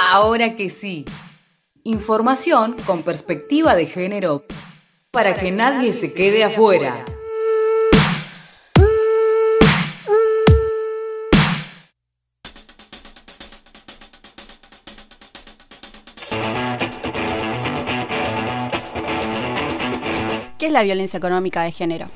[0.00, 1.04] Ahora que sí.
[1.82, 4.44] Información con perspectiva de género
[5.10, 7.04] para que nadie se quede afuera.
[20.58, 22.08] ¿Qué es la violencia económica de género?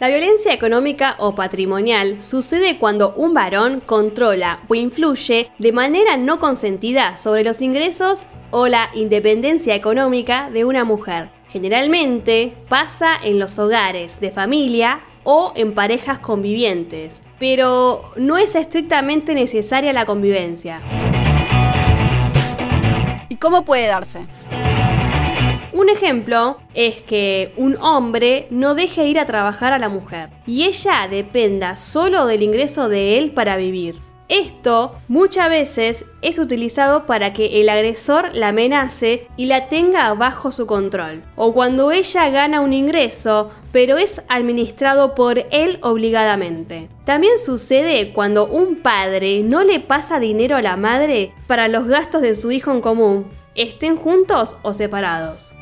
[0.00, 6.38] La violencia económica o patrimonial sucede cuando un varón controla o influye de manera no
[6.38, 11.28] consentida sobre los ingresos o la independencia económica de una mujer.
[11.50, 19.34] Generalmente pasa en los hogares de familia o en parejas convivientes, pero no es estrictamente
[19.34, 20.80] necesaria la convivencia.
[23.28, 24.20] ¿Y cómo puede darse?
[25.80, 30.64] Un ejemplo es que un hombre no deje ir a trabajar a la mujer y
[30.64, 33.98] ella dependa solo del ingreso de él para vivir.
[34.28, 40.52] Esto muchas veces es utilizado para que el agresor la amenace y la tenga bajo
[40.52, 41.22] su control.
[41.34, 46.90] O cuando ella gana un ingreso, pero es administrado por él obligadamente.
[47.06, 52.20] También sucede cuando un padre no le pasa dinero a la madre para los gastos
[52.20, 55.52] de su hijo en común, estén juntos o separados.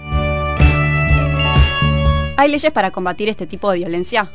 [2.36, 4.30] ¿Hay leyes para combatir este tipo de violencia?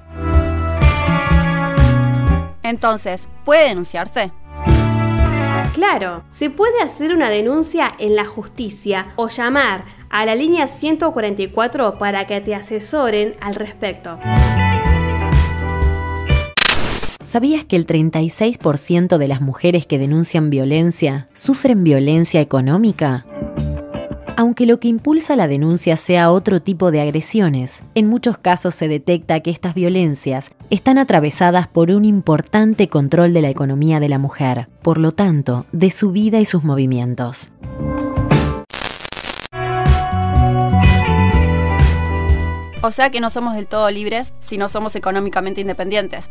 [2.71, 4.31] Entonces, ¿puede denunciarse?
[5.75, 11.99] Claro, se puede hacer una denuncia en la justicia o llamar a la línea 144
[11.99, 14.21] para que te asesoren al respecto.
[17.25, 23.27] ¿Sabías que el 36% de las mujeres que denuncian violencia sufren violencia económica?
[24.41, 28.89] Aunque lo que impulsa la denuncia sea otro tipo de agresiones, en muchos casos se
[28.89, 34.17] detecta que estas violencias están atravesadas por un importante control de la economía de la
[34.17, 37.53] mujer, por lo tanto, de su vida y sus movimientos.
[42.83, 46.31] O sea que no somos del todo libres si no somos económicamente independientes.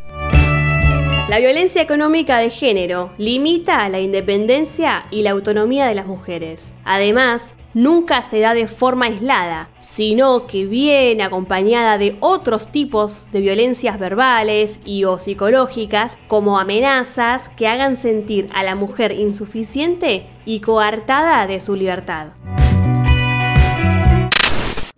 [1.30, 6.74] La violencia económica de género limita la independencia y la autonomía de las mujeres.
[6.86, 13.42] Además, nunca se da de forma aislada, sino que viene acompañada de otros tipos de
[13.42, 20.62] violencias verbales y o psicológicas, como amenazas que hagan sentir a la mujer insuficiente y
[20.62, 22.30] coartada de su libertad.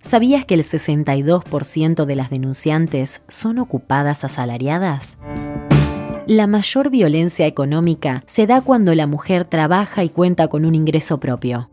[0.01, 5.17] ¿Sabías que el 62% de las denunciantes son ocupadas asalariadas?
[6.27, 11.19] La mayor violencia económica se da cuando la mujer trabaja y cuenta con un ingreso
[11.19, 11.69] propio.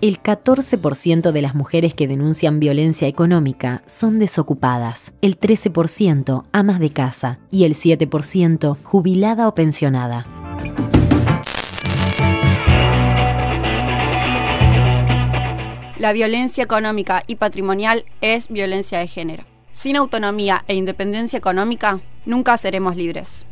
[0.00, 6.90] El 14% de las mujeres que denuncian violencia económica son desocupadas, el 13% amas de
[6.90, 10.24] casa y el 7% jubilada o pensionada.
[15.98, 19.44] La violencia económica y patrimonial es violencia de género.
[19.72, 23.46] Sin autonomía e independencia económica, nunca seremos libres.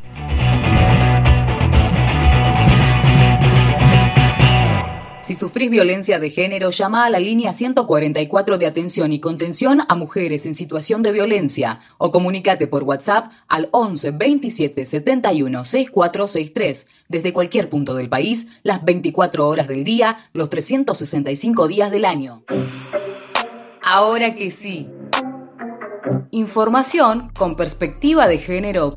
[5.25, 9.95] Si sufrís violencia de género, llama a la línea 144 de atención y contención a
[9.95, 17.33] mujeres en situación de violencia o comunícate por WhatsApp al 11 27 71 6463 desde
[17.33, 22.45] cualquier punto del país, las 24 horas del día, los 365 días del año.
[23.83, 24.91] Ahora que sí.
[26.35, 28.91] Información con perspectiva de género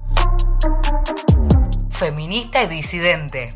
[1.91, 3.49] feminista y disidente.